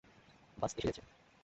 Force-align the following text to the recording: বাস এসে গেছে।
বাস 0.57 0.71
এসে 0.77 0.87
গেছে। 0.87 1.01